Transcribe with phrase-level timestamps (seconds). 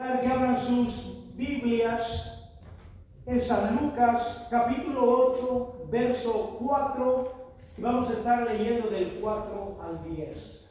[0.00, 2.48] que abran sus Biblias
[3.26, 7.32] en San Lucas capítulo 8, verso 4,
[7.76, 10.68] y vamos a estar leyendo del 4 al 10.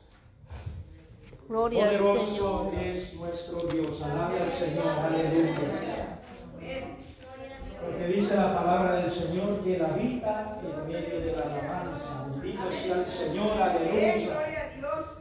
[1.47, 2.83] Gloria al Poderoso Señor.
[2.83, 6.19] es nuestro Dios, alabe al Señor, aleluya.
[7.81, 12.25] Porque dice la palabra del Señor que Él habita en medio de la alabanza.
[12.31, 14.58] Bendito sea el Señor, aleluya.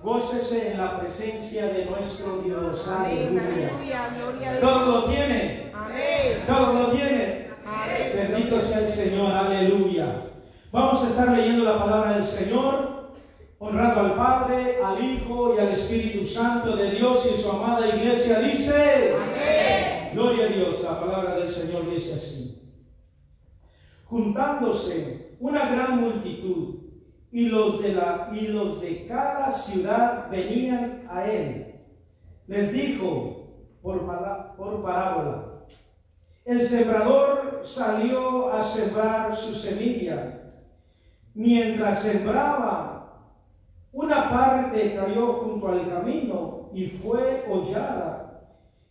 [0.03, 3.43] Gócese en la presencia de nuestro Dios, aleluya.
[3.43, 6.45] Aleluya, gloria al Todo lo tiene, Amén.
[6.47, 7.49] todo lo tiene.
[7.67, 8.13] Amén.
[8.15, 10.23] Bendito sea el Señor, aleluya.
[10.71, 13.11] Vamos a estar leyendo la palabra del Señor,
[13.59, 18.39] honrando al Padre, al Hijo y al Espíritu Santo de Dios y su amada iglesia.
[18.41, 20.11] Dice, Amén.
[20.15, 22.63] gloria a Dios, la palabra del Señor dice así.
[24.05, 26.78] Juntándose una gran multitud
[27.31, 31.75] y los de, la, y los de cada ciudad venían a él,
[32.47, 33.49] les dijo
[33.83, 35.45] por, pala- por parábola.
[36.45, 40.35] El sembrador salió a sembrar su semilla.
[41.35, 43.13] Mientras sembraba,
[43.93, 48.43] una parte cayó junto al camino y fue hollada,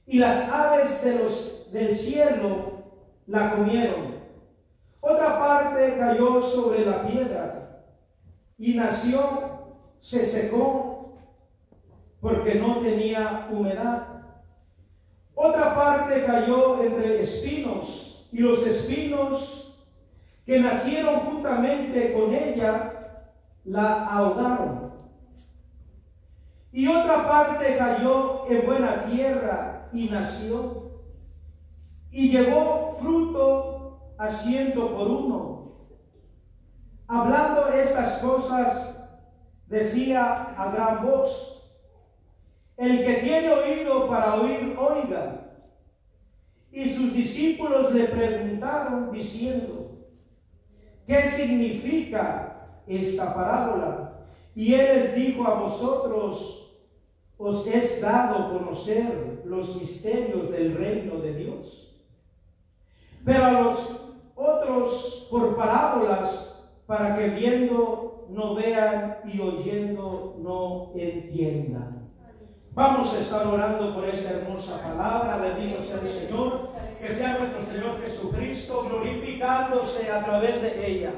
[0.05, 2.83] y las aves de los, del cielo
[3.25, 4.15] la comieron.
[5.01, 7.66] Otra parte cayó sobre la piedra
[8.57, 9.19] y nació,
[9.99, 11.17] se secó,
[12.19, 14.07] porque no tenía humedad.
[15.35, 19.75] Otra parte cayó entre espinos, y los espinos
[20.45, 22.93] que nacieron juntamente con ella
[23.65, 24.87] la ahogaron.
[26.71, 30.91] Y otra parte cayó en buena tierra y nació,
[32.11, 35.56] y llevó fruto a ciento por uno.
[37.07, 39.09] Hablando estas cosas,
[39.67, 41.63] decía a gran voz,
[42.75, 45.41] el que tiene oído para oír, oiga.
[46.71, 49.97] Y sus discípulos le preguntaron diciendo,
[51.07, 54.25] ¿qué significa esta parábola?
[54.53, 56.75] Y él les dijo a vosotros,
[57.37, 61.95] os es dado conocer los misterios del reino de Dios.
[63.23, 64.01] Pero a los
[64.35, 66.56] otros por parábolas,
[66.87, 72.07] para que viendo no vean y oyendo no entiendan.
[72.73, 75.37] Vamos a estar orando por esta hermosa palabra.
[75.37, 76.69] Bendito sea el Señor.
[77.01, 81.11] Que sea nuestro Señor Jesucristo glorificándose a través de ella.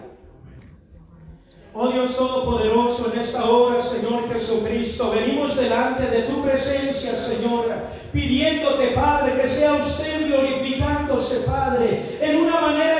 [1.74, 7.66] Oh Dios Todopoderoso, en esta hora, Señor Jesucristo, venimos delante de tu presencia, Señor,
[8.12, 12.99] pidiéndote, Padre, que sea usted glorificándose, Padre, en una manera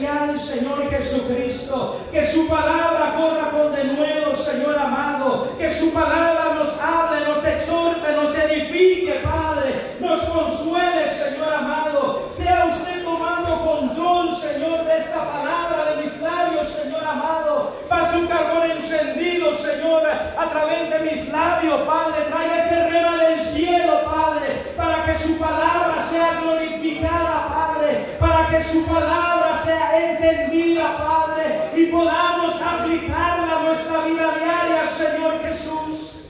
[0.00, 6.68] especial, Señor Jesucristo, que su palabra corra con denuedo, Señor amado, que su palabra nos
[6.80, 14.86] hable, nos exhorte, nos edifique, Padre, nos consuele, Señor amado, sea usted tomando control, Señor,
[14.86, 20.90] de esta palabra de mis labios, Señor amado, pase un carbón encendido, Señor, a través
[20.90, 26.40] de mis labios, Padre, traiga ese rema del cielo, Padre, para que su palabra sea
[26.40, 34.34] glorificada, Padre, para que su palabra sea entendida, Padre, y podamos aplicarla a nuestra vida
[34.38, 36.24] diaria, Señor Jesús.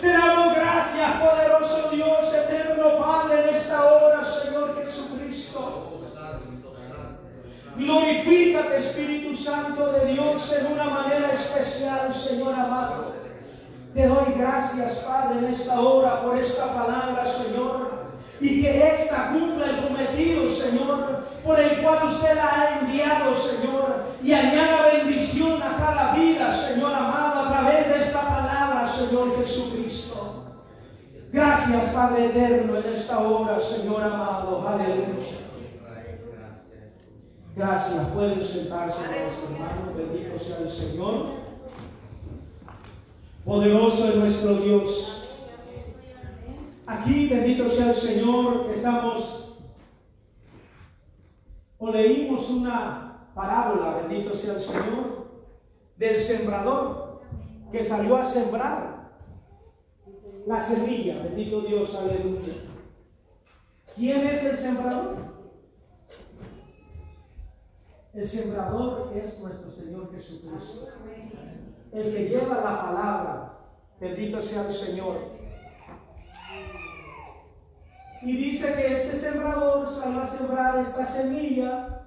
[0.00, 6.00] Te damos gracias, poderoso Dios, eterno Padre, en esta hora, Señor Jesucristo.
[7.76, 13.14] Glorifícate, Espíritu Santo de Dios, en una manera especial, Señor amado.
[13.94, 17.90] Te doy gracias, Padre, en esta hora por esta palabra, Señor.
[18.40, 24.04] Y que ésta cumpla el cometido, Señor, por el cual usted la ha enviado, Señor.
[24.22, 30.44] Y añada bendición a cada vida, Señor amado, a través de esta palabra, Señor Jesucristo.
[31.32, 34.66] Gracias, Padre eterno, en esta hora, Señor amado.
[34.68, 35.50] Aleluya.
[37.56, 38.06] Gracias.
[38.08, 39.96] Pueden sentarse, hermanos.
[39.96, 41.26] Bendito sea el Señor.
[43.44, 45.28] Poderoso es nuestro Dios.
[46.86, 49.39] Aquí, bendito sea el Señor, estamos
[51.80, 55.30] o leímos una parábola, bendito sea el Señor,
[55.96, 57.22] del sembrador
[57.72, 59.10] que salió a sembrar
[60.46, 62.54] la semilla, bendito Dios, aleluya.
[63.94, 65.16] ¿Quién es el sembrador?
[68.12, 70.88] El sembrador es nuestro Señor Jesucristo.
[71.92, 73.58] El que lleva la palabra.
[74.00, 75.39] Bendito sea el Señor.
[78.22, 82.04] Y dice que este sembrador salió a sembrar esta semilla.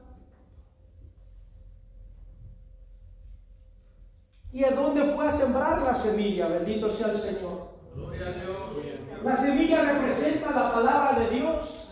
[4.51, 6.47] ¿Y a dónde fue a sembrar la semilla?
[6.47, 7.73] Bendito sea el Señor.
[7.95, 8.57] Gloria a Dios.
[9.23, 11.89] La semilla representa la palabra de Dios.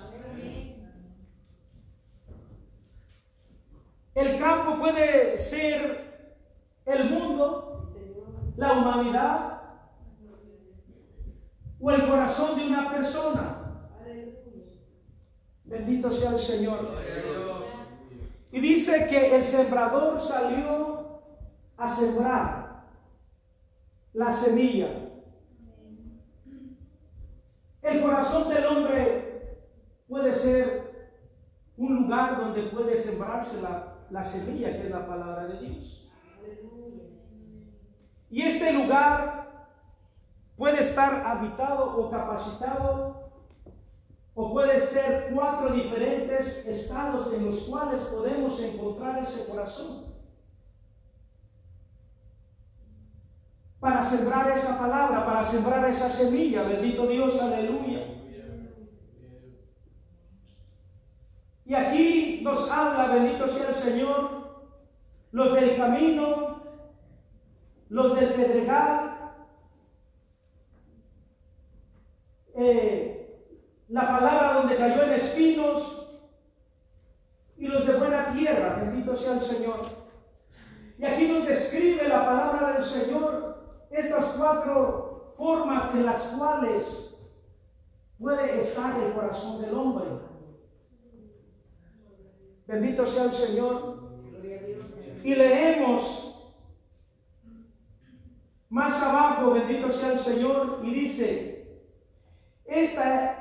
[4.13, 6.35] El campo puede ser
[6.85, 7.91] el mundo,
[8.57, 9.62] la humanidad
[11.79, 13.61] o el corazón de una persona.
[15.71, 16.79] Bendito sea el Señor.
[18.51, 21.21] Y dice que el sembrador salió
[21.77, 22.83] a sembrar
[24.12, 24.89] la semilla.
[27.81, 29.59] El corazón del hombre
[30.09, 30.91] puede ser
[31.77, 36.12] un lugar donde puede sembrarse la, la semilla, que es la palabra de Dios.
[38.29, 39.69] Y este lugar
[40.57, 43.20] puede estar habitado o capacitado
[44.33, 50.06] o puede ser cuatro diferentes estados en los cuales podemos encontrar ese corazón.
[53.80, 56.63] Para sembrar esa palabra, para sembrar esa semilla.
[56.63, 58.06] Bendito Dios, aleluya.
[61.66, 64.66] Y aquí nos habla, bendito sea el Señor,
[65.31, 66.63] los del camino,
[67.89, 69.34] los del pedregal,
[72.56, 73.20] eh,
[73.91, 76.07] la palabra donde cayó en espinos
[77.57, 79.85] y los de buena tierra, bendito sea el Señor.
[80.97, 87.17] Y aquí nos describe la palabra del Señor estas cuatro formas en las cuales
[88.17, 90.05] puede estar el corazón del hombre.
[92.67, 94.09] Bendito sea el Señor.
[95.23, 96.53] Y leemos
[98.69, 101.81] más abajo, bendito sea el Señor, y dice,
[102.65, 103.40] esta,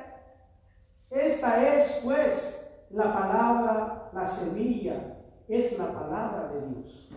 [1.11, 5.17] esta es pues la palabra, la semilla,
[5.47, 7.09] es la palabra de Dios.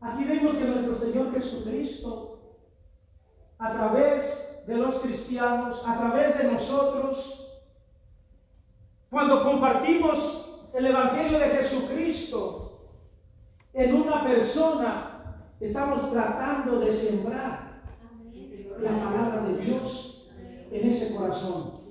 [0.00, 2.58] Aquí vemos que nuestro Señor Jesucristo,
[3.58, 7.40] a través de los cristianos, a través de nosotros,
[9.08, 12.90] cuando compartimos el Evangelio de Jesucristo
[13.72, 17.74] en una persona, estamos tratando de sembrar
[18.80, 20.13] la palabra de Dios
[20.74, 21.84] en ese corazón.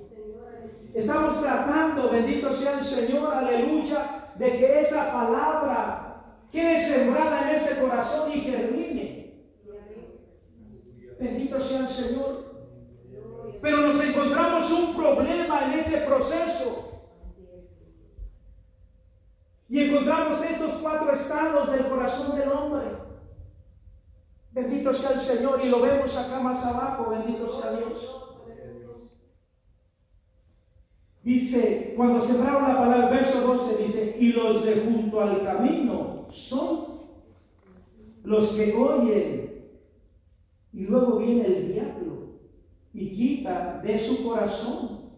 [0.94, 7.80] Estamos tratando, bendito sea el Señor, aleluya, de que esa palabra quede sembrada en ese
[7.80, 9.44] corazón y germine.
[11.18, 12.44] Bendito sea el Señor.
[13.62, 16.90] Pero nos encontramos un problema en ese proceso.
[19.70, 22.84] Y encontramos estos cuatro estados del corazón del hombre.
[24.52, 25.62] Bendito sea el Señor.
[25.64, 27.10] Y lo vemos acá más abajo.
[27.10, 28.23] Bendito sea Dios.
[31.24, 37.00] Dice, cuando sembraron la palabra, verso 12 dice, y los de junto al camino son
[38.24, 39.64] los que oyen.
[40.74, 42.40] Y luego viene el diablo
[42.94, 45.12] y quita de su corazón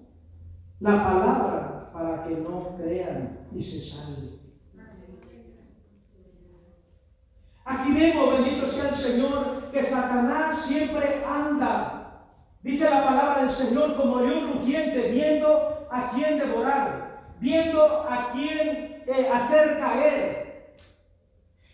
[0.80, 4.36] la palabra para que no crean y se salven.
[7.64, 12.28] Aquí vemos, bendito sea el Señor, que Satanás siempre anda,
[12.62, 19.04] dice la palabra del Señor, como león rugiente, viendo a quién devorar, viendo a quién
[19.08, 20.76] eh, hacer caer.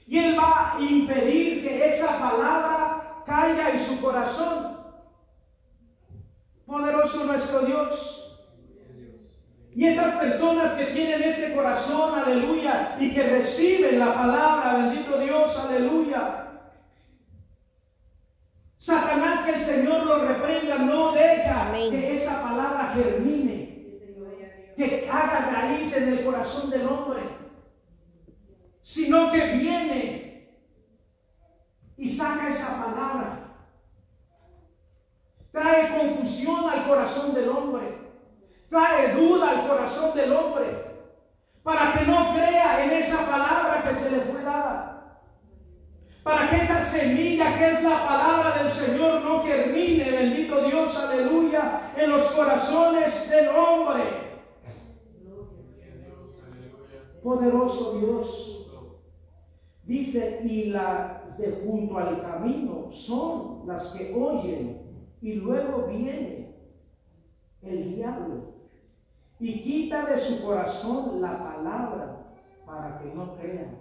[0.08, 4.78] Y él va a impedir que esa palabra caiga en su corazón.
[6.66, 8.22] Poderoso nuestro Dios.
[9.74, 15.58] Y esas personas que tienen ese corazón, aleluya, y que reciben la palabra, bendito Dios,
[15.58, 16.48] aleluya.
[18.78, 23.61] Satanás que el Señor lo reprenda, no deja que esa palabra germine,
[24.76, 27.22] que haga raíz en el corazón del hombre,
[28.82, 30.58] sino que viene
[31.98, 33.38] y saca esa palabra.
[35.52, 38.02] Trae confusión al corazón del hombre
[38.72, 40.66] trae duda al corazón del hombre
[41.62, 45.20] para que no crea en esa palabra que se le fue dada.
[46.24, 51.92] Para que esa semilla que es la palabra del Señor no germine, bendito Dios, aleluya,
[51.98, 54.31] en los corazones del hombre.
[57.24, 58.58] Poderoso Dios.
[59.84, 64.82] Dice, y las de junto al camino son las que oyen
[65.22, 66.56] y luego viene
[67.62, 68.54] el diablo
[69.40, 72.28] y quita de su corazón la palabra
[72.66, 73.80] para que no crean.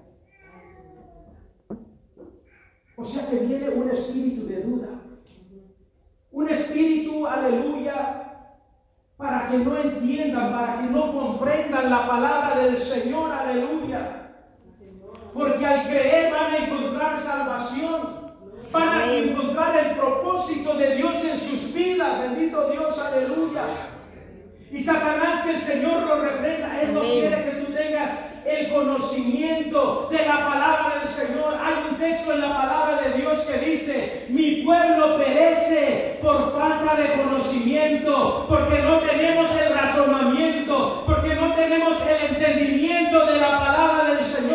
[2.96, 4.88] O sea que viene un espíritu de duda.
[6.32, 8.19] Un espíritu, aleluya,
[9.20, 14.30] para que no entiendan, para que no comprendan la palabra del Señor, aleluya.
[15.34, 18.20] Porque al creer van a encontrar salvación.
[18.72, 22.20] Van a encontrar el propósito de Dios en sus vidas.
[22.20, 23.62] Bendito Dios, aleluya.
[24.70, 26.80] Y Satanás, que el Señor lo reprenda.
[26.80, 27.69] Él no quiere que tú
[28.44, 31.58] el conocimiento de la palabra del Señor.
[31.62, 36.94] Hay un texto en la palabra de Dios que dice, mi pueblo perece por falta
[36.96, 44.14] de conocimiento, porque no tenemos el razonamiento, porque no tenemos el entendimiento de la palabra
[44.14, 44.49] del Señor,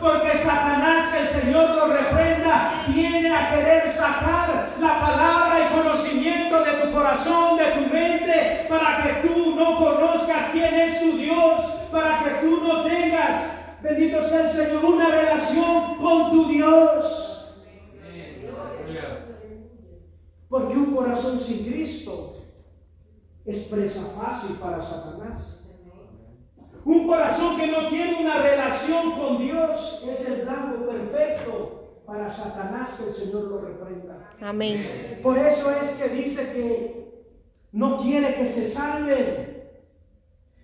[0.00, 6.72] porque Satanás, el Señor lo reprenda, viene a querer sacar la palabra y conocimiento de
[6.72, 12.22] tu corazón, de tu mente, para que tú no conozcas quién es tu Dios, para
[12.22, 17.24] que tú no tengas, bendito sea el Señor, una relación con tu Dios.
[20.48, 22.36] Porque un corazón sin Cristo
[23.44, 25.67] es presa fácil para Satanás.
[26.84, 32.90] Un corazón que no tiene una relación con Dios es el blanco perfecto para Satanás
[32.96, 34.30] que el Señor lo reprenda.
[34.40, 35.20] Amén.
[35.22, 36.98] Por eso es que dice que
[37.72, 39.64] no quiere que se salven,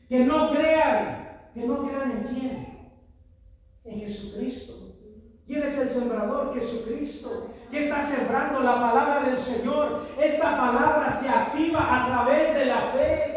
[0.09, 2.91] que no crean, que no crean en quién,
[3.85, 4.85] en Jesucristo.
[5.47, 6.59] ¿Quién es el sembrador?
[6.59, 7.51] Jesucristo.
[7.71, 10.07] ¿Qué está sembrando la palabra del Señor?
[10.19, 13.34] Esta palabra se activa a través de la fe.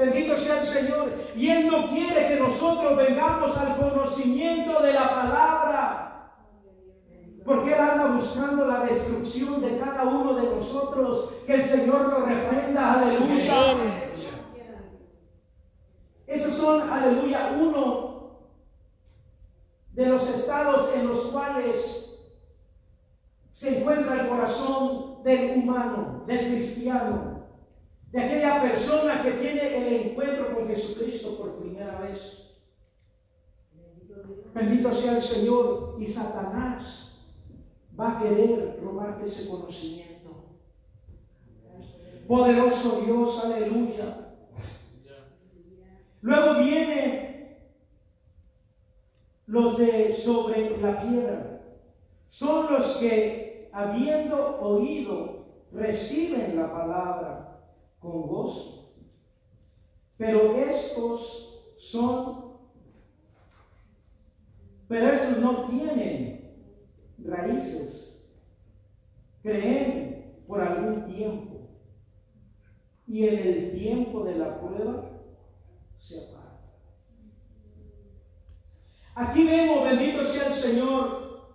[0.00, 1.12] Bendito sea el Señor.
[1.36, 6.32] Y Él no quiere que nosotros vengamos al conocimiento de la palabra.
[7.44, 11.34] Porque Él anda buscando la destrucción de cada uno de nosotros.
[11.46, 12.94] Que el Señor lo reprenda.
[12.94, 13.52] Aleluya.
[16.26, 18.38] Esos son, aleluya, uno
[19.92, 22.32] de los estados en los cuales
[23.52, 27.29] se encuentra el corazón del humano, del cristiano,
[28.12, 32.50] de aquella persona que tiene el encuentro con Jesucristo por primera vez.
[34.52, 37.24] Bendito sea el Señor y Satanás
[37.98, 40.44] va a querer robarte ese conocimiento.
[42.26, 44.34] Poderoso Dios, aleluya.
[46.22, 47.58] Luego viene
[49.46, 51.60] los de sobre la piedra.
[52.28, 57.49] Son los que, habiendo oído, reciben la palabra
[58.00, 58.92] con gozo.
[60.16, 62.56] Pero estos son,
[64.88, 66.54] pero estos no tienen
[67.24, 68.28] raíces.
[69.42, 71.68] Creen por algún tiempo.
[73.06, 75.04] Y en el tiempo de la prueba
[75.98, 76.40] se apartan.
[79.14, 81.50] Aquí vemos, bendito sea el Señor,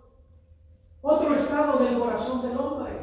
[1.02, 2.95] otro estado del corazón del hombre.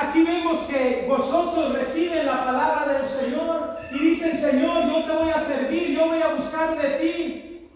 [0.00, 5.30] Aquí vemos que gozosos reciben la palabra del Señor y dicen, Señor, yo te voy
[5.30, 7.70] a servir, yo voy a buscar de ti.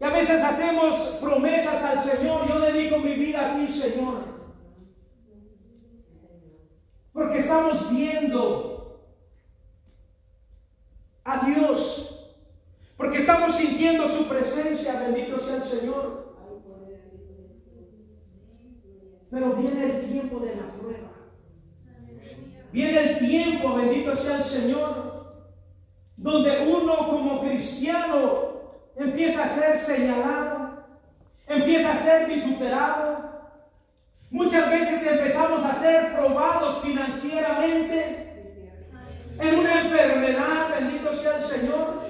[0.00, 4.24] Y a veces hacemos promesas al Señor, yo dedico mi vida a ti, Señor.
[7.12, 9.04] Porque estamos viendo
[11.24, 12.34] a Dios.
[12.96, 16.29] Porque estamos sintiendo su presencia, bendito sea el Señor.
[19.30, 21.10] Pero viene el tiempo de la prueba.
[22.72, 25.44] Viene el tiempo, bendito sea el Señor,
[26.16, 28.50] donde uno como cristiano
[28.96, 30.84] empieza a ser señalado,
[31.46, 33.30] empieza a ser vituperado.
[34.30, 38.30] Muchas veces empezamos a ser probados financieramente
[39.38, 42.00] en una enfermedad, bendito sea el Señor.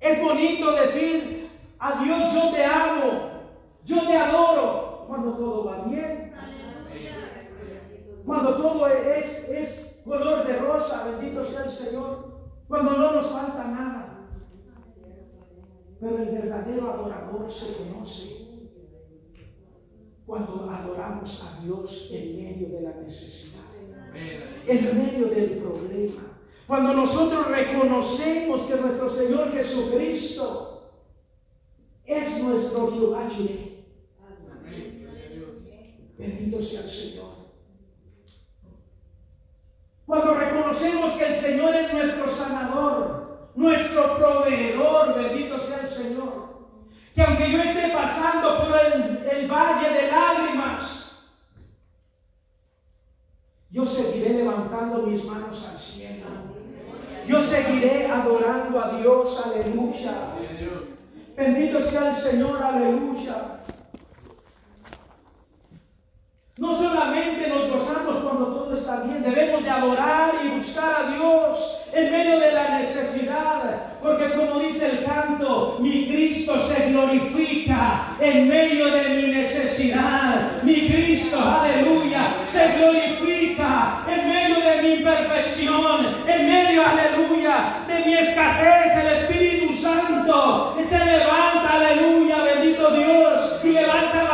[0.00, 3.33] Es bonito decir, a Dios yo te amo,
[3.84, 6.32] yo te adoro, cuando todo va bien.
[8.24, 12.34] Cuando todo es, es color de rosa, bendito sea el Señor.
[12.68, 14.28] Cuando no nos falta nada.
[16.00, 18.44] Pero el verdadero adorador se conoce
[20.26, 23.62] cuando adoramos a Dios en medio de la necesidad,
[24.66, 26.38] en medio del problema.
[26.66, 30.92] Cuando nosotros reconocemos que nuestro Señor Jesucristo
[32.06, 33.28] es nuestro Jehová.
[36.16, 37.44] Bendito sea el Señor.
[40.06, 46.44] Cuando reconocemos que el Señor es nuestro sanador, nuestro proveedor, bendito sea el Señor.
[47.14, 51.30] Que aunque yo esté pasando por el, el valle de lágrimas,
[53.70, 56.26] yo seguiré levantando mis manos al cielo.
[57.26, 60.12] Yo seguiré adorando a Dios, aleluya.
[61.36, 63.62] Bendito sea el Señor, aleluya.
[66.56, 71.80] No solamente nos gozamos cuando todo está bien, debemos de adorar y buscar a Dios
[71.92, 73.94] en medio de la necesidad,
[76.44, 80.62] Cristo se glorifica en medio de mi necesidad.
[80.62, 88.14] Mi Cristo, aleluya, se glorifica en medio de mi imperfección, en medio, aleluya, de mi
[88.14, 88.92] escasez.
[88.94, 94.33] El Espíritu Santo se levanta, aleluya, bendito Dios, y levanta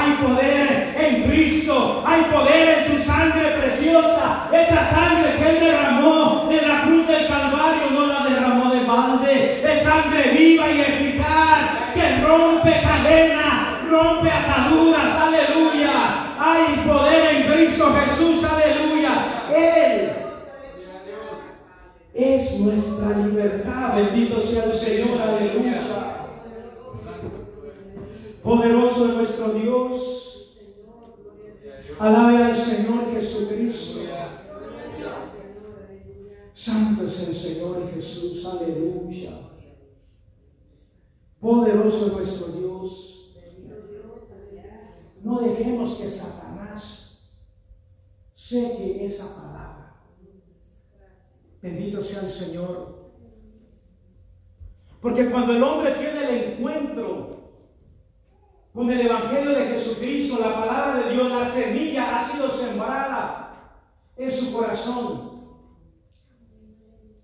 [0.00, 4.48] hay poder en Cristo, hay poder en su sangre preciosa.
[4.52, 9.62] Esa sangre que Él derramó en la cruz del Calvario no la derramó de balde.
[9.62, 15.14] Es sangre viva y eficaz que rompe cadenas, rompe ataduras.
[15.20, 15.90] Aleluya.
[16.38, 18.44] Hay poder en Cristo Jesús.
[18.44, 19.10] Aleluya.
[19.54, 20.12] Él
[22.14, 23.96] es nuestra libertad.
[23.96, 25.20] Bendito sea el Señor.
[25.20, 25.80] Aleluya.
[28.42, 30.50] Poderoso es nuestro Dios.
[31.98, 34.00] Alabe al Señor Jesucristo.
[36.54, 38.44] Santo es el Señor Jesús.
[38.46, 39.32] Aleluya.
[41.38, 43.32] Poderoso es nuestro Dios.
[45.22, 47.20] No dejemos que Satanás
[48.34, 49.94] seque esa palabra.
[51.60, 53.10] Bendito sea el Señor.
[55.02, 57.40] Porque cuando el hombre tiene el encuentro
[58.72, 63.82] con el Evangelio de Jesucristo, la palabra de Dios, la semilla ha sido sembrada
[64.16, 65.40] en su corazón,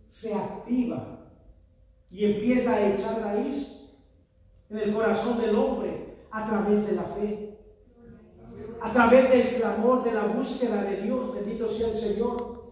[0.08, 1.20] se activa
[2.10, 3.90] y empieza a echar raíz
[4.68, 7.45] en el corazón del hombre a través de la fe,
[8.86, 11.34] a través del clamor, de la búsqueda de Dios.
[11.34, 12.70] Bendito sea el Señor.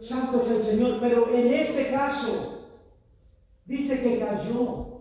[0.00, 2.68] Santo es el Señor, pero en este caso
[3.64, 5.00] dice que cayó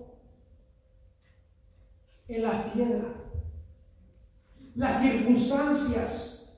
[2.28, 3.06] en la piedra.
[4.76, 6.52] Las circunstancias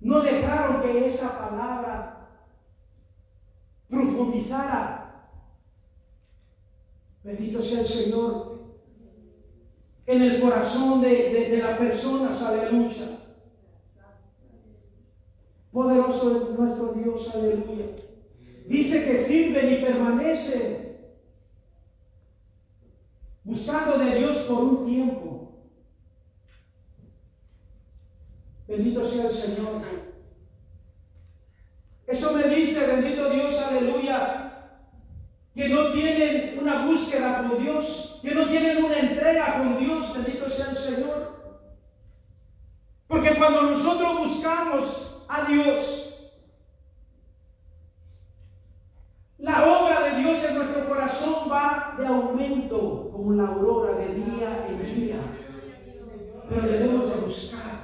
[0.00, 2.28] no dejaron que esa palabra
[3.88, 5.28] profundizara.
[7.22, 8.49] Bendito sea el Señor
[10.10, 13.18] en el corazón de, de, las personas, aleluya.
[15.70, 17.86] Poderoso es nuestro Dios, aleluya.
[18.66, 20.96] Dice que sirven y permanecen
[23.44, 25.52] buscando de Dios por un tiempo.
[28.66, 29.82] Bendito sea el Señor.
[32.08, 34.74] Eso me dice, bendito Dios, aleluya,
[35.54, 40.48] que no tienen una búsqueda con Dios, que no tienen una entrega con Dios, bendito
[40.48, 41.40] sea el Señor.
[43.06, 46.10] Porque cuando nosotros buscamos a Dios,
[49.38, 54.66] la obra de Dios en nuestro corazón va de aumento como la aurora de día
[54.68, 55.16] en día.
[56.48, 57.79] Pero debemos de buscar,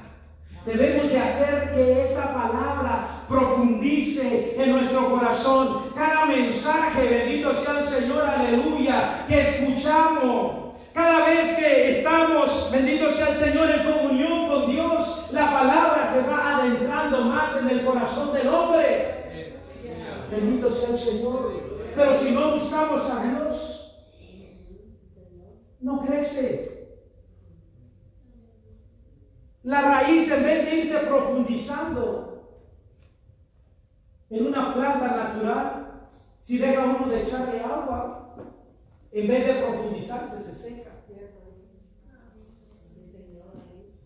[0.67, 5.85] debemos de hacer que esa palabra profundice en nuestro corazón.
[5.95, 10.67] Cada mensaje, bendito sea el Señor, aleluya, que escuchamos.
[10.93, 16.29] Cada vez que estamos, bendito sea el Señor, en comunión con Dios, la palabra se
[16.29, 19.63] va adentrando más en el corazón del hombre.
[20.31, 21.63] Bendito sea el Señor.
[21.95, 23.97] Pero si no buscamos a Dios,
[25.81, 26.76] no crece.
[29.67, 32.61] La raíz, en vez de irse profundizando
[34.31, 36.09] en una planta natural,
[36.41, 38.37] si deja uno de echarle agua,
[39.11, 40.91] en vez de profundizarse, se seca.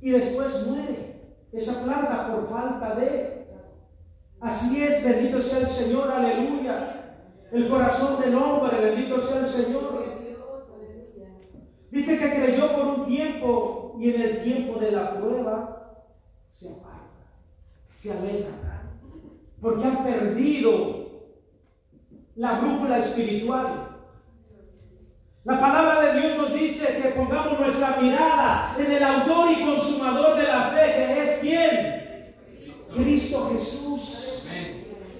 [0.01, 3.47] Y después muere esa planta por falta de
[4.41, 7.19] Así es, bendito sea el Señor, aleluya.
[7.53, 10.05] El corazón del hombre, bendito sea el Señor.
[11.91, 16.07] Dice que creyó por un tiempo y en el tiempo de la prueba
[16.51, 17.35] se aparta,
[17.95, 18.49] se aleja,
[19.61, 21.11] porque han perdido
[22.37, 23.89] la brújula espiritual.
[25.45, 30.39] La palabra de Dios nos dice que pongamos nuestra mirada en el autor y consumador
[30.39, 33.05] de la fe, que es quién?
[33.05, 34.47] Cristo Jesús.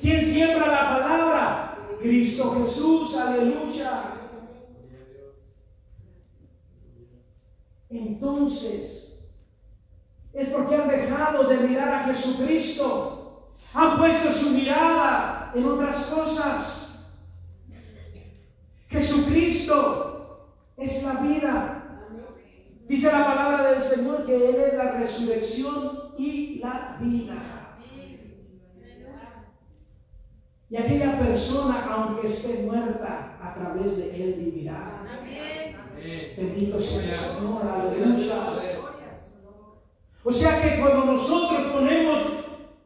[0.01, 1.79] ¿Quién siembra la palabra?
[2.01, 4.05] Cristo Jesús, aleluya.
[7.91, 9.01] Entonces
[10.33, 17.11] es porque han dejado de mirar a Jesucristo, han puesto su mirada en otras cosas.
[18.89, 21.77] Jesucristo es la vida.
[22.87, 27.77] Dice la palabra del Señor que Él es la resurrección y la vida.
[30.69, 35.03] Y aquella persona, aunque esté muerta, a través de Él vivirá.
[36.03, 38.35] Bendito sea el Señor, aleluya.
[40.23, 42.19] O sea que cuando nosotros ponemos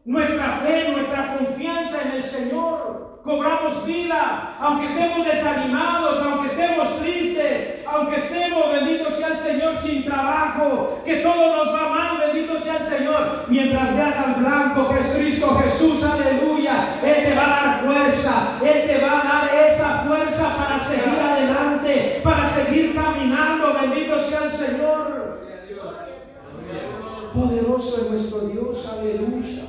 [0.05, 7.74] nuestra fe, nuestra confianza en el Señor, cobramos vida, aunque estemos desanimados, aunque estemos tristes,
[7.95, 12.79] aunque estemos, bendito sea el Señor, sin trabajo, que todo nos va mal, bendito sea
[12.79, 17.67] el Señor, mientras veas al blanco que es Cristo Jesús, aleluya, Él te va a
[17.67, 23.75] dar fuerza, Él te va a dar esa fuerza para seguir adelante, para seguir caminando,
[23.81, 25.15] bendito sea el Señor.
[27.33, 29.65] Poderoso es nuestro Dios, aleluya.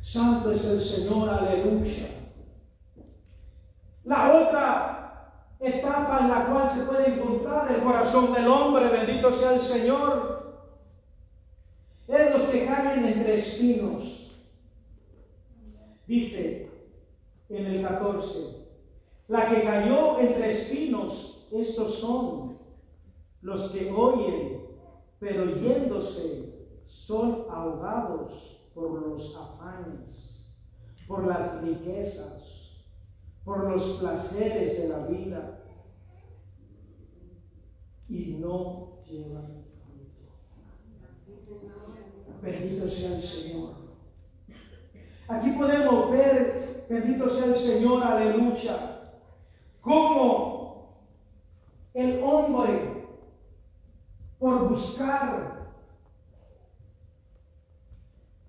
[0.00, 2.06] Santo es el Señor, aleluya.
[4.04, 5.05] La otra
[5.60, 10.36] etapa en la cual se puede encontrar el corazón del hombre, bendito sea el Señor,
[12.08, 14.12] es los que caen entre espinos.
[16.06, 16.70] Dice
[17.48, 18.66] en el 14,
[19.28, 22.58] la que cayó entre espinos, estos son
[23.42, 24.66] los que oyen,
[25.18, 30.46] pero yéndose son ahogados por los afanes,
[31.08, 32.55] por las riquezas,
[33.46, 35.60] por los placeres de la vida
[38.08, 39.62] y no llevan
[41.24, 41.62] fruto.
[42.42, 43.70] Bendito sea el Señor.
[45.28, 49.12] Aquí podemos ver, bendito sea el Señor, aleluya,
[49.80, 51.06] cómo
[51.94, 53.04] el hombre,
[54.40, 55.70] por buscar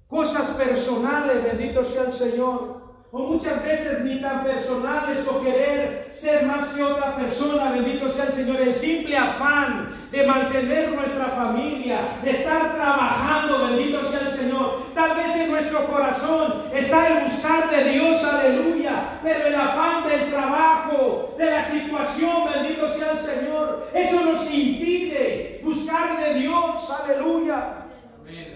[0.07, 2.76] cosas personales, bendito sea el Señor.
[3.09, 8.25] O muchas veces ni tan personales o querer ser más que otra persona, bendito sea
[8.25, 8.59] el Señor.
[8.59, 14.87] El simple afán de mantener nuestra familia, de estar trabajando, bendito sea el Señor.
[14.93, 19.19] Tal vez en nuestro corazón está el buscar de Dios, aleluya.
[19.23, 25.61] Pero el afán del trabajo, de la situación, bendito sea el Señor, eso nos impide
[25.63, 27.85] buscar de Dios, aleluya.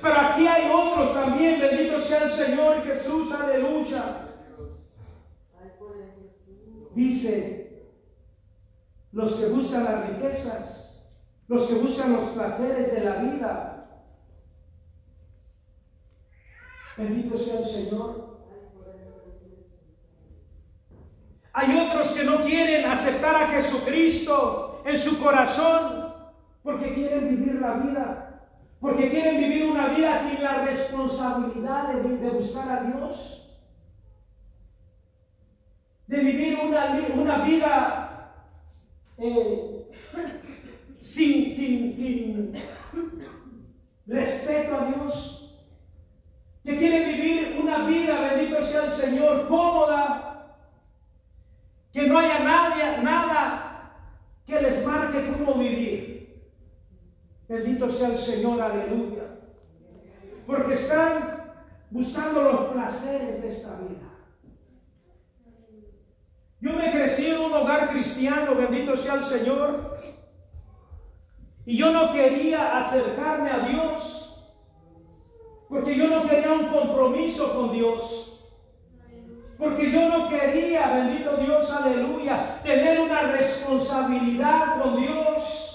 [0.01, 4.27] Pero aquí hay otros también, bendito sea el Señor Jesús, aleluya.
[6.95, 7.87] Dice,
[9.11, 11.03] los que buscan las riquezas,
[11.47, 14.03] los que buscan los placeres de la vida.
[16.97, 18.31] Bendito sea el Señor.
[21.53, 26.13] Hay otros que no quieren aceptar a Jesucristo en su corazón
[26.63, 28.31] porque quieren vivir la vida
[28.81, 33.40] porque quieren vivir una vida sin la responsabilidad de, buscar a Dios.
[36.11, 38.33] De vivir una, una vida
[39.17, 39.87] eh,
[40.99, 42.53] sin, sin, sin
[44.05, 45.55] respeto a Dios.
[46.65, 50.57] Que quieren vivir una vida, bendito sea el Señor, cómoda.
[51.93, 53.93] Que no haya nadie, nada
[54.45, 56.51] que les marque cómo vivir.
[57.47, 59.23] Bendito sea el Señor, aleluya.
[60.45, 61.53] Porque están
[61.89, 64.10] buscando los placeres de esta vida.
[66.61, 69.97] Yo me crecí en un hogar cristiano, bendito sea el Señor.
[71.65, 74.45] Y yo no quería acercarme a Dios.
[75.67, 78.27] Porque yo no quería un compromiso con Dios.
[79.57, 85.71] Porque yo no quería, bendito Dios, aleluya, tener una responsabilidad con Dios.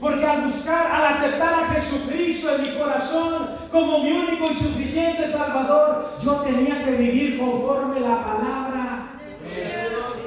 [0.00, 5.28] Porque al buscar, al aceptar a Jesucristo en mi corazón como mi único y suficiente
[5.28, 8.73] Salvador, yo tenía que vivir conforme la palabra.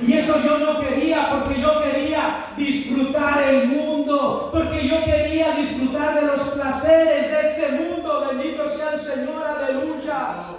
[0.02, 6.20] Y eso yo no quería porque yo quería disfrutar el mundo, porque yo quería disfrutar
[6.20, 8.28] de los placeres de este mundo.
[8.30, 10.58] Bendito sea el Señor, aleluya.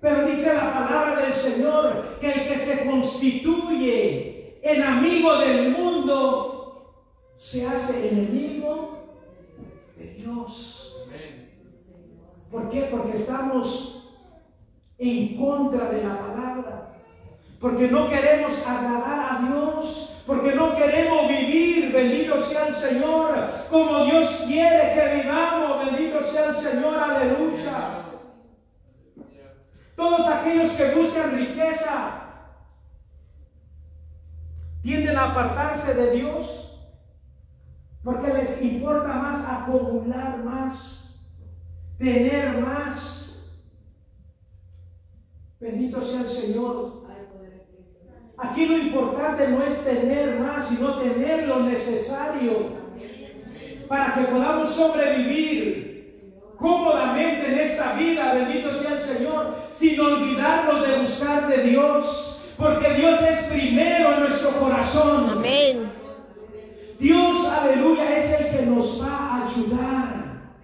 [0.00, 6.94] Pero dice la palabra del Señor que el que se constituye el amigo del mundo
[7.36, 8.98] se hace enemigo
[9.96, 10.96] de Dios.
[12.50, 12.82] ¿Por qué?
[12.90, 14.05] Porque estamos
[14.98, 16.88] en contra de la palabra.
[17.60, 20.12] Porque no queremos agradar a Dios.
[20.26, 26.46] Porque no queremos vivir, bendito sea el Señor, como Dios quiere que vivamos, bendito sea
[26.46, 28.02] el Señor, aleluya.
[29.94, 32.26] Todos aquellos que buscan riqueza,
[34.82, 36.66] tienden a apartarse de Dios
[38.06, 41.12] porque les importa más acumular más,
[41.98, 43.25] tener más.
[45.66, 47.02] Bendito sea el Señor.
[48.38, 52.68] Aquí lo importante no es tener más, sino tener lo necesario
[53.88, 61.00] para que podamos sobrevivir cómodamente en esta vida, bendito sea el Señor, sin olvidarnos de
[61.00, 65.30] buscar de Dios, porque Dios es primero en nuestro corazón.
[65.30, 65.90] Amén.
[67.00, 70.54] Dios, aleluya, es el que nos va a ayudar.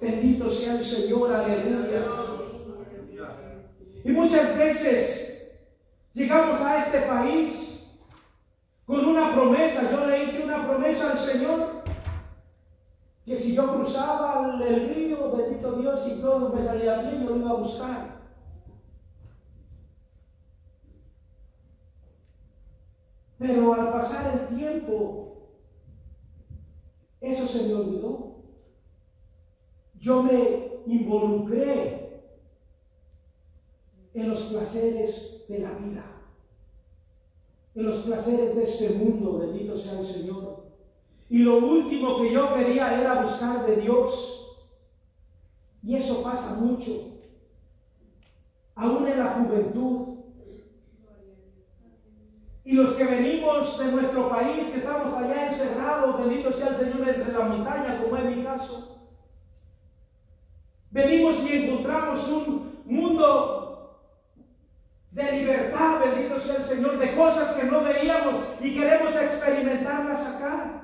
[0.00, 2.29] Bendito sea el Señor, aleluya.
[4.04, 5.60] Y muchas veces
[6.12, 7.86] llegamos a este país
[8.86, 9.90] con una promesa.
[9.90, 11.80] Yo le hice una promesa al Señor
[13.24, 17.36] que si yo cruzaba el, río, bendito Dios, y todo me salía bien, yo lo
[17.36, 18.20] iba a buscar.
[23.38, 25.50] Pero al pasar el tiempo,
[27.20, 28.36] eso se me olvidó.
[29.98, 32.09] Yo me involucré
[34.14, 36.04] en los placeres de la vida,
[37.74, 40.64] en los placeres de este mundo, bendito sea el Señor.
[41.28, 44.58] Y lo último que yo quería era buscar de Dios.
[45.82, 46.90] Y eso pasa mucho,
[48.74, 50.08] aún en la juventud.
[52.64, 57.08] Y los que venimos de nuestro país, que estamos allá encerrados, bendito sea el Señor
[57.08, 59.08] entre la montaña, como es mi caso.
[60.90, 63.69] Venimos y encontramos un mundo
[65.10, 70.82] de libertad, bendito sea el Señor, de cosas que no veíamos y queremos experimentarlas acá.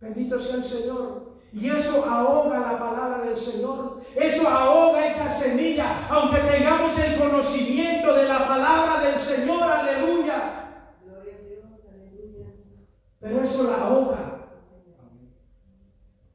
[0.00, 1.34] Bendito sea el Señor.
[1.52, 4.02] Y eso ahoga la palabra del Señor.
[4.16, 6.08] Eso ahoga esa semilla.
[6.10, 9.62] Aunque tengamos el conocimiento de la palabra del Señor.
[9.62, 10.72] Aleluya.
[13.20, 14.18] Pero eso la ahoga.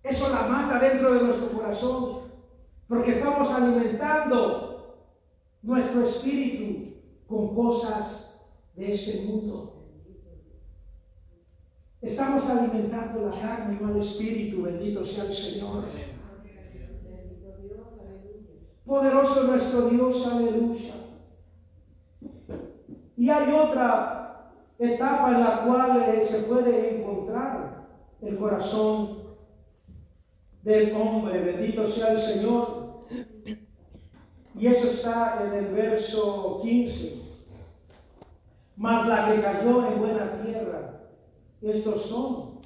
[0.02, 2.20] Eso la mata dentro de nuestro corazón.
[2.88, 4.69] Porque estamos alimentando
[5.62, 6.94] nuestro espíritu
[7.28, 8.42] con cosas
[8.76, 9.80] de este mundo.
[12.02, 14.62] Estamos alimentando la carne, no el espíritu.
[14.64, 15.84] Bendito sea el Señor.
[18.86, 20.94] Poderoso nuestro Dios, aleluya.
[23.18, 27.90] Y hay otra etapa en la cual eh, se puede encontrar
[28.22, 29.20] el corazón
[30.64, 31.42] del hombre.
[31.44, 32.79] Bendito sea el Señor.
[34.60, 37.22] Y eso está en el verso 15.
[38.76, 40.90] Mas la que cayó en buena tierra
[41.62, 42.60] estos son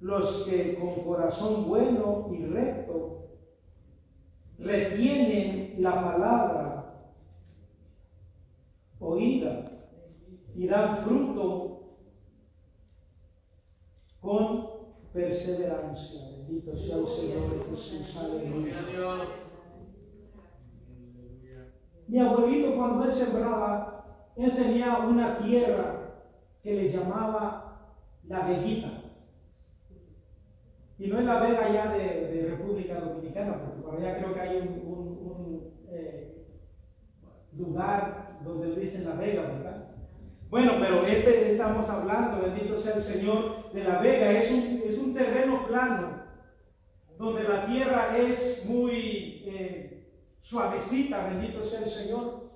[0.00, 3.28] los que con corazón bueno y recto
[4.58, 7.06] retienen la palabra
[9.00, 9.70] oída
[10.54, 11.98] y dan fruto
[14.20, 14.68] con
[15.12, 16.20] perseverancia.
[16.30, 18.02] Bendito sea el Señor Jesús.
[22.08, 24.04] Mi abuelito cuando él sembraba,
[24.36, 26.02] él tenía una tierra
[26.62, 27.62] que le llamaba
[28.28, 29.02] la Veguita.
[30.98, 34.56] Y no es la Vega ya de, República Dominicana, porque por allá creo que hay
[34.58, 36.46] un, eh,
[37.56, 39.88] lugar donde dicen la Vega, ¿verdad?
[40.48, 44.32] Bueno, pero este estamos hablando, bendito sea el Señor, de la Vega.
[44.32, 46.22] Es un, es un terreno plano,
[47.18, 49.81] donde la tierra es muy eh,
[50.42, 52.50] suavecita, bendito sea el Señor.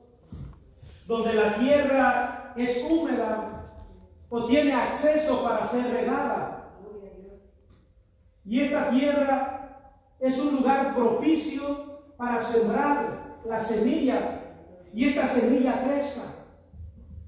[1.06, 3.56] Donde la tierra es húmeda,
[4.28, 6.72] o tiene acceso para ser regada.
[8.44, 9.56] Y esta tierra
[10.20, 14.40] es un lugar propicio para sembrar la semilla
[14.92, 16.22] y esta semilla crezca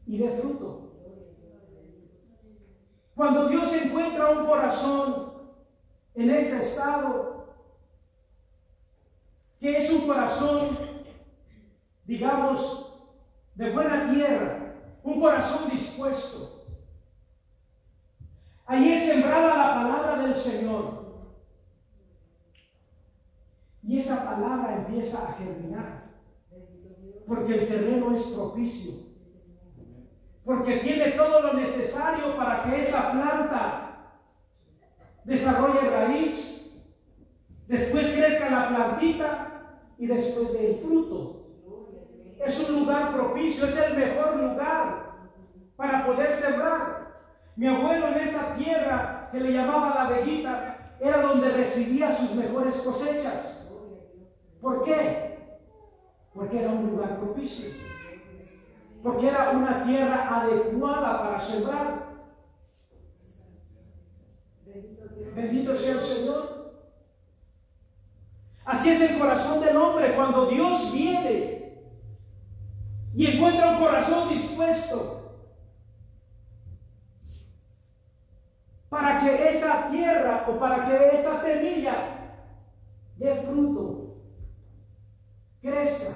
[0.06, 0.92] y dé fruto.
[3.14, 5.32] Cuando Dios encuentra un corazón
[6.14, 7.37] en este estado,
[9.60, 10.78] que es un corazón,
[12.04, 12.94] digamos,
[13.54, 16.58] de buena tierra, un corazón dispuesto,
[18.68, 20.98] Ahí es sembrada la palabra del Señor.
[23.82, 26.10] Y esa palabra empieza a germinar.
[27.26, 28.92] Porque el terreno es propicio.
[30.44, 33.84] Porque tiene todo lo necesario para que esa planta
[35.24, 36.70] desarrolle raíz,
[37.66, 39.47] después crezca la plantita
[39.98, 41.44] y después dé el fruto.
[42.38, 45.08] Es un lugar propicio, es el mejor lugar
[45.76, 47.08] para poder sembrar.
[47.56, 52.76] Mi abuelo en esa tierra que le llamaba la veguita era donde recibía sus mejores
[52.76, 53.66] cosechas.
[54.60, 55.38] ¿Por qué?
[56.32, 57.70] Porque era un lugar propicio.
[59.02, 62.08] porque era una tierra adecuada para sembrar.
[65.34, 66.57] Bendito sea el Señor.
[68.68, 71.72] Así es el corazón del hombre cuando Dios viene
[73.14, 75.38] y encuentra un corazón dispuesto
[78.90, 81.94] para que esa tierra o para que esa semilla
[83.16, 84.18] dé fruto,
[85.62, 86.14] crezca,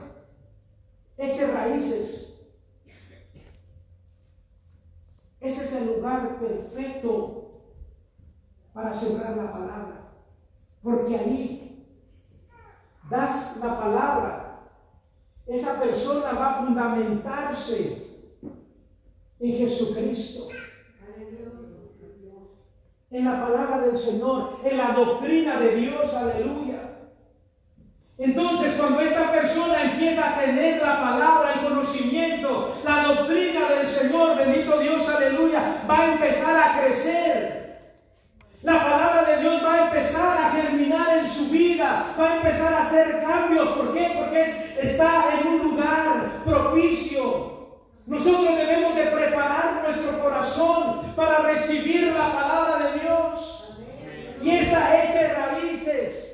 [1.17, 2.39] eche raíces.
[5.41, 7.63] Ese es el lugar perfecto
[8.75, 10.13] para sembrar la palabra,
[10.83, 11.62] porque ahí
[13.13, 14.63] das la palabra,
[15.47, 18.09] esa persona va a fundamentarse
[19.39, 20.49] en Jesucristo
[23.11, 26.79] en la palabra del Señor, en la doctrina de Dios, aleluya.
[28.17, 34.39] Entonces, cuando esta persona empieza a tener la palabra, el conocimiento, la doctrina del Señor,
[34.39, 37.62] bendito Dios, aleluya, va a empezar a crecer.
[38.63, 42.73] La palabra de Dios va a empezar a germinar en su vida, va a empezar
[42.73, 43.69] a hacer cambios.
[43.71, 44.13] ¿Por qué?
[44.17, 47.53] Porque está en un lugar propicio
[48.07, 53.69] nosotros debemos de preparar nuestro corazón para recibir la palabra de Dios.
[54.43, 56.29] Y esa eche raíces.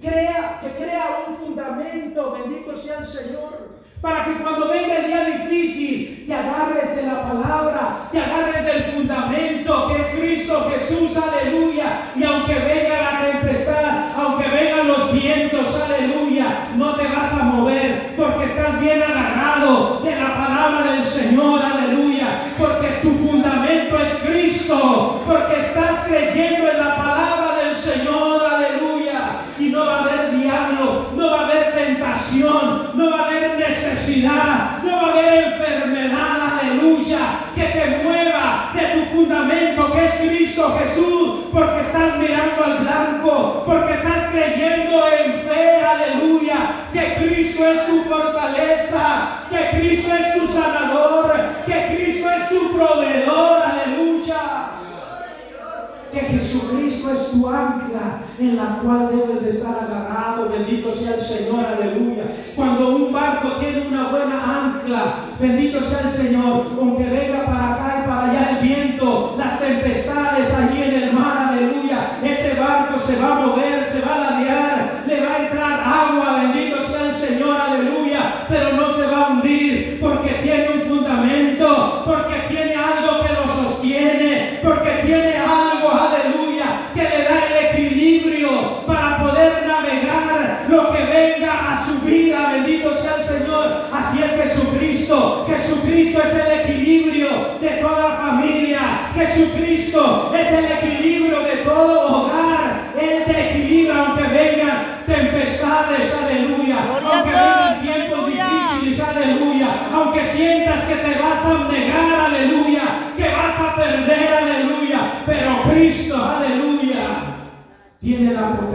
[0.00, 5.24] Crea, que crea un fundamento, bendito sea el Señor, para que cuando venga el día
[5.24, 12.02] difícil te agarres de la palabra, te agarres del fundamento que es Cristo Jesús, aleluya.
[12.14, 18.14] Y aunque venga la tempestad, aunque vengan los vientos, aleluya, no te vas a mover
[18.16, 21.75] porque estás bien agarrado de la palabra del Señor, aleluya.
[47.68, 51.32] Es tu fortaleza, que Cristo es tu sanador,
[51.66, 54.70] que Cristo es tu proveedor, aleluya.
[56.12, 60.48] Que Jesucristo es tu ancla en la cual debes de estar agarrado.
[60.48, 62.24] Bendito sea el Señor, aleluya.
[62.54, 68.02] Cuando un barco tiene una buena ancla, bendito sea el Señor, aunque venga para acá
[68.02, 73.20] y para allá el viento, las tempestades allí en el mar, aleluya, ese barco se
[73.20, 74.45] va a mover, se va a ladear,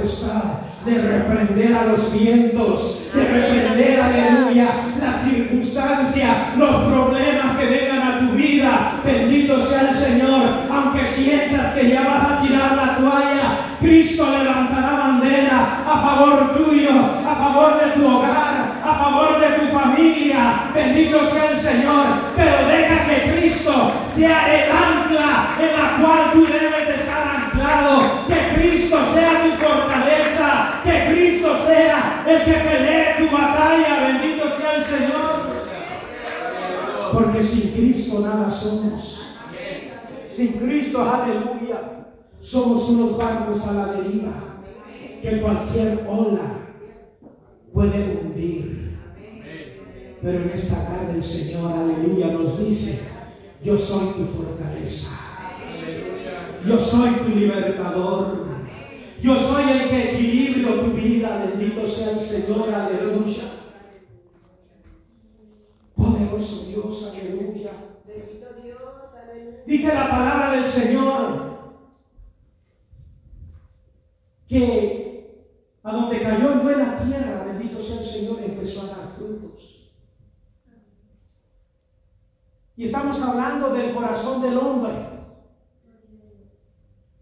[0.01, 4.67] de reprender a los vientos, de reprender, aleluya,
[4.99, 8.93] las circunstancias, los problemas que vengan a tu vida.
[9.05, 14.97] Bendito sea el Señor, aunque sientas que ya vas a tirar la toalla, Cristo levantará
[14.97, 16.89] bandera a favor tuyo,
[17.29, 20.63] a favor de tu hogar, a favor de tu familia.
[20.73, 26.31] Bendito sea el Señor, pero deja que Cristo sea el ancla en la cual
[32.45, 34.07] que pelee tu batalla.
[34.07, 35.51] Bendito sea el Señor.
[37.13, 39.21] Porque sin Cristo nada somos.
[40.29, 42.05] Sin Cristo, aleluya,
[42.39, 44.31] somos unos barcos a la deriva
[45.21, 46.61] que cualquier ola
[47.73, 48.97] puede hundir.
[50.21, 53.01] Pero en esta tarde el Señor, aleluya, nos dice,
[53.63, 55.17] yo soy tu fortaleza.
[56.65, 58.50] Yo soy tu libertador.
[59.21, 61.45] Yo soy el que equilibrio tu vida.
[61.45, 63.43] Bendito sea el Señor, aleluya.
[65.95, 67.71] Poderoso Dios, aleluya.
[69.65, 71.51] Dice la palabra del Señor
[74.47, 75.47] que
[75.83, 79.91] a donde cayó en buena tierra, bendito sea el Señor, empezó a dar frutos.
[82.75, 84.93] Y estamos hablando del corazón del hombre,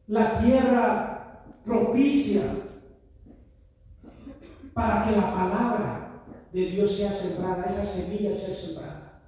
[0.08, 1.09] la tierra
[1.70, 2.41] propicia
[4.74, 6.09] para que la palabra
[6.51, 9.22] de Dios sea sembrada, esa semilla sea sembrada.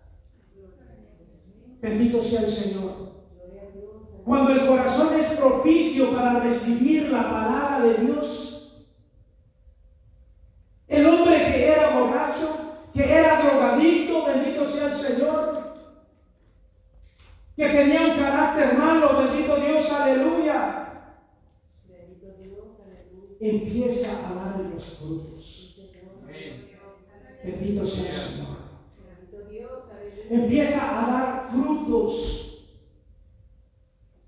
[1.80, 3.12] Bendito sea el Señor.
[4.26, 8.86] Cuando el corazón es propicio para recibir la palabra de Dios,
[10.88, 15.76] el hombre que era borracho, que era drogadicto, bendito sea el Señor,
[17.56, 20.81] que tenía un carácter malo, bendito Dios, aleluya,
[23.42, 25.76] empieza a dar los frutos.
[27.44, 28.62] Bendito sea el Señor.
[30.30, 32.38] Empieza a dar frutos.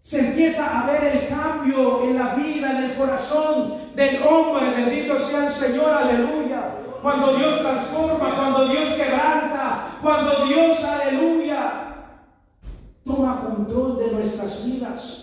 [0.02, 4.72] Se empieza a ver el cambio en la vida, en el corazón del hombre.
[4.72, 6.80] Bendito sea el Señor, aleluya.
[7.02, 12.18] Cuando Dios transforma, cuando Dios quebranta, cuando Dios, aleluya,
[13.06, 15.23] toma control de nuestras vidas.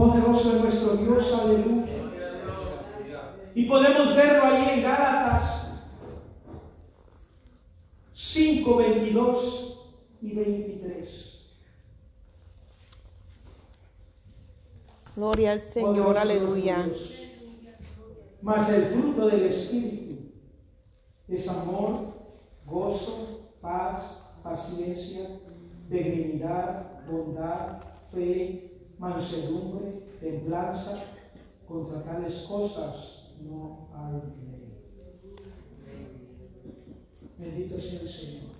[0.00, 1.84] Poderoso es nuestro Dios, aleluya.
[3.54, 5.72] Y podemos verlo ahí en Gálatas
[8.14, 9.92] 5, 22
[10.22, 11.52] y 23.
[15.16, 16.90] Gloria al Señor, Poderoso aleluya.
[18.40, 20.30] Mas el fruto del Espíritu
[21.28, 22.14] es amor,
[22.64, 25.28] gozo, paz, paciencia,
[25.90, 28.69] benignidad, bondad, fe,
[29.00, 31.02] mansedumbre, templanza.
[31.66, 34.70] Contra tales cosas no hay ley.
[37.38, 38.50] Bendito sea el Señor.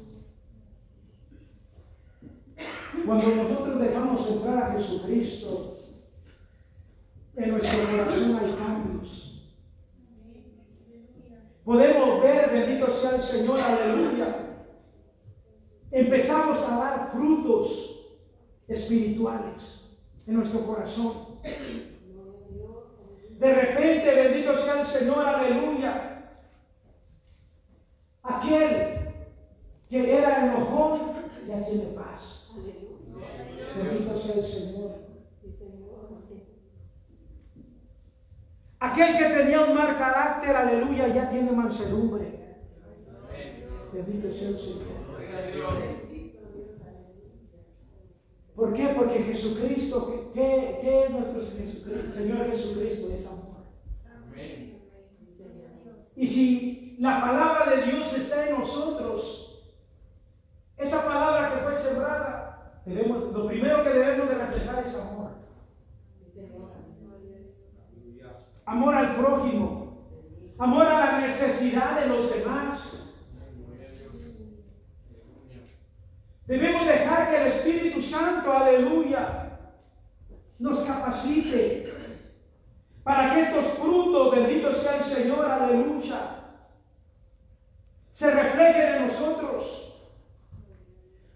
[3.05, 5.79] Cuando nosotros dejamos entrar a Jesucristo,
[7.35, 9.51] en nuestro corazón hay cambios.
[11.65, 14.67] Podemos ver, bendito sea el Señor, aleluya.
[15.91, 18.15] Empezamos a dar frutos
[18.69, 19.90] espirituales
[20.27, 21.41] en nuestro corazón.
[23.41, 26.35] De repente, bendito sea el Señor, aleluya.
[28.23, 29.01] Aquel
[29.89, 31.13] que era enojón
[31.49, 32.51] ya tiene paz.
[33.77, 34.91] Bendito sea el Señor.
[38.79, 42.41] Aquel que tenía un mal carácter, aleluya, ya tiene mansedumbre.
[43.93, 45.01] Bendito sea el Señor.
[48.61, 48.89] ¿Por qué?
[48.95, 52.13] Porque Jesucristo, ¿qué, qué es nuestro Jesucristo?
[52.13, 53.09] Señor Jesucristo?
[53.11, 53.65] Es amor.
[56.15, 59.65] Y si la palabra de Dios está en nosotros,
[60.77, 65.31] esa palabra que fue sembrada, debemos, lo primero que debemos de reflejar es amor.
[68.67, 70.05] Amor al prójimo,
[70.59, 73.10] amor a la necesidad de los demás.
[76.51, 79.57] Debemos dejar que el Espíritu Santo, aleluya,
[80.59, 81.95] nos capacite
[83.05, 86.41] para que estos frutos, bendito sea el Señor, aleluya,
[88.11, 89.95] se reflejen en nosotros.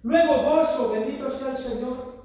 [0.03, 2.25] Luego gozo, bendito sea el Señor.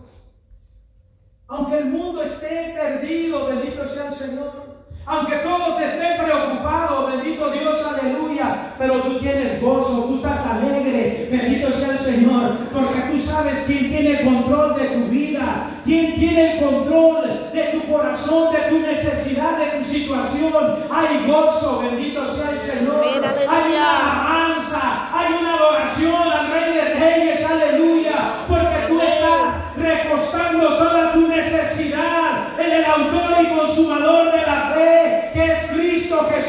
[1.48, 4.68] Aunque el mundo esté perdido, bendito sea el Señor.
[5.12, 11.72] Aunque todos estén preocupados, bendito Dios, aleluya, pero tú tienes gozo, tú estás alegre, bendito
[11.72, 16.64] sea el Señor, porque tú sabes quién tiene control de tu vida, quién tiene el
[16.64, 20.53] control de tu corazón, de tu necesidad, de tu situación.
[20.91, 23.03] Hay gozo, bendito sea el Señor.
[23.03, 30.68] Hay una alabanza, hay una adoración al Rey de Reyes, aleluya, porque tú estás recostando
[30.78, 34.18] toda tu necesidad en el autor y consumador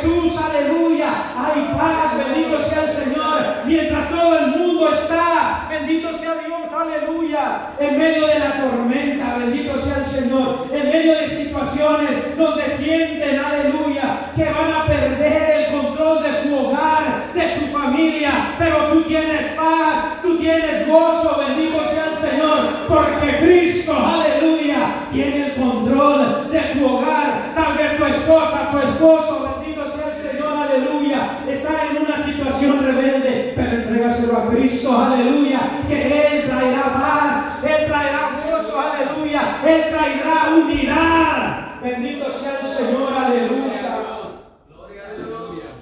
[0.01, 1.09] Jesús, aleluya.
[1.36, 7.70] Hay paz, bendito sea el Señor, mientras todo el mundo está, bendito sea Dios, aleluya,
[7.78, 13.38] en medio de la tormenta, bendito sea el Señor, en medio de situaciones donde sienten,
[13.38, 19.03] aleluya, que van a perder el control de su hogar, de su familia, pero tú
[19.03, 26.51] tienes paz, tú tienes gozo, bendito sea el Señor, porque Cristo, aleluya, tiene el control
[26.51, 27.53] de tu hogar.
[27.55, 32.84] Tal vez tu esposa, tu esposo, bendito sea el Señor, aleluya, está en una situación
[32.84, 39.82] rebelde, pero entrégaselo a Cristo, aleluya, que Él traerá paz, Él traerá gozo, aleluya, Él
[39.90, 41.80] traerá unidad.
[41.82, 43.70] Bendito sea el Señor, aleluya.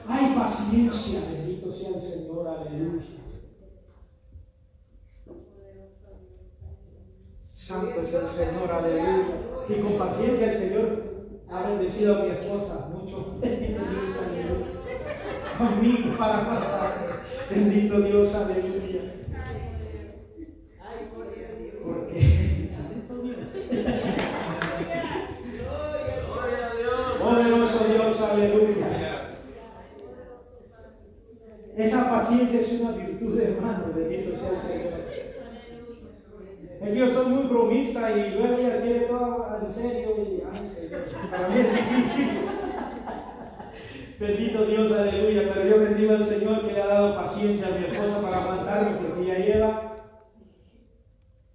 [0.09, 3.19] Hay paciencia, bendito sea el Señor, aleluya.
[7.59, 9.35] Santo es el Señor, aleluya.
[9.69, 11.03] Y con paciencia el Señor
[11.51, 13.41] ha bendecido a mi esposa mucho.
[15.59, 17.25] Conmigo para.
[17.51, 19.01] Bendito Dios, aleluya.
[21.83, 23.39] Porque, Santo Dios.
[27.21, 28.89] Poderoso Dios, aleluya.
[32.09, 33.93] paciencia es una virtud, hermano.
[33.97, 35.08] Bendito sea el Señor.
[36.89, 40.91] Es que yo soy muy bromista y luego ya quiere todo en serio y ay,
[41.31, 42.29] para mí es difícil.
[44.19, 45.53] Bendito Dios, aleluya.
[45.53, 48.97] Pero yo bendigo al Señor que le ha dado paciencia a mi esposa para aguantarme
[48.97, 50.07] porque ella lleva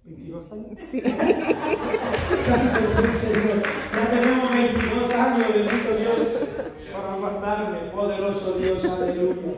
[0.04, 0.78] 22 años.
[0.92, 1.00] Sí.
[1.00, 2.80] Santo
[3.12, 3.62] Señor.
[3.92, 6.46] Ya tenemos 22 años, bendito Dios,
[6.92, 7.90] para aguantarme.
[7.90, 9.52] Poderoso Dios, aleluya.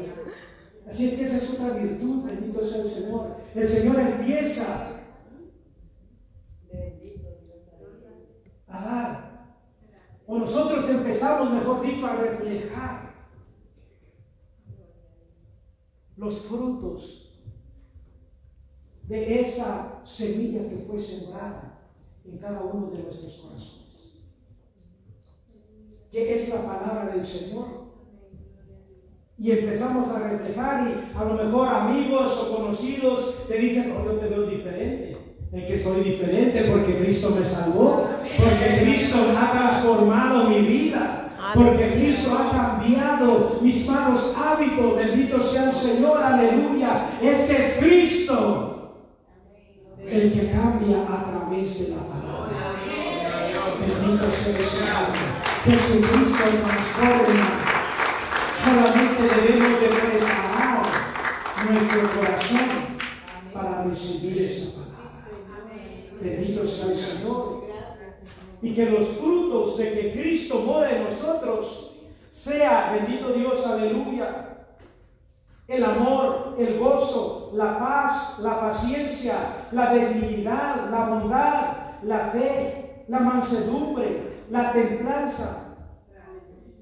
[0.89, 3.37] Así es que esa es otra virtud, bendito sea el Señor.
[3.55, 4.96] El Señor empieza
[10.27, 13.14] O nosotros empezamos, mejor dicho, a reflejar
[16.17, 17.27] los frutos
[19.05, 21.79] de esa semilla que fue sembrada
[22.25, 24.17] en cada uno de nuestros corazones.
[26.11, 27.87] Que es la palabra del Señor.
[29.39, 34.19] Y empezamos a reflejar y a lo mejor amigos o conocidos te dicen, oh, yo
[34.19, 34.96] te veo diferente.
[35.57, 41.95] En que soy diferente porque Cristo me salvó, porque Cristo ha transformado mi vida, porque
[41.95, 44.97] Cristo ha cambiado mis malos hábitos.
[44.97, 47.07] Bendito sea el Señor, aleluya.
[47.23, 49.01] Este es Cristo
[50.07, 52.53] el que cambia a través de la palabra.
[53.81, 55.07] Bendito sea el Señor.
[55.65, 57.47] Jesucristo transforma.
[58.63, 60.83] Solamente debemos de preparar
[61.71, 62.69] nuestro corazón
[63.55, 64.86] para recibir esa palabra.
[66.21, 67.67] Bendito sea el Señor.
[68.62, 71.93] Y que los frutos de que Cristo mora en nosotros
[72.31, 74.57] sea, bendito Dios, aleluya,
[75.69, 79.35] el amor, el gozo, la paz, la paciencia,
[79.73, 85.77] la benignidad, la bondad, la fe, la mansedumbre, la templanza.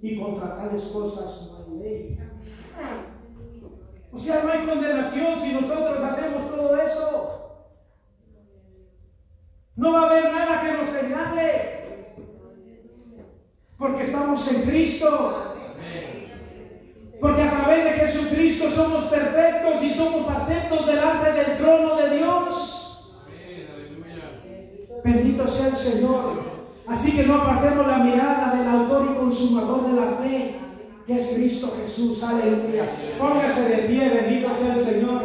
[0.03, 2.19] Y contra tales cosas no hay ley.
[4.13, 7.34] O sea, no hay condenación si nosotros hacemos todo eso.
[9.77, 11.85] No va a haber nada que nos señale.
[13.77, 15.55] Porque estamos en Cristo.
[17.21, 23.15] Porque a través de Jesucristo somos perfectos y somos aceptos delante del trono de Dios.
[25.05, 26.55] Bendito sea el Señor.
[26.87, 30.57] Así que no apartemos la mirada del autor y consumador de la fe,
[31.07, 32.23] que es Cristo Jesús.
[32.23, 33.17] Aleluya.
[33.19, 35.25] Póngase de pie, bendito sea el Señor.